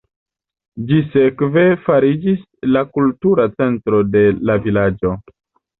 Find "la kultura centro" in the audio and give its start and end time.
2.73-4.05